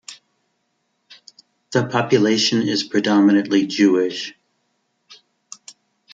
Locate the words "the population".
1.73-2.63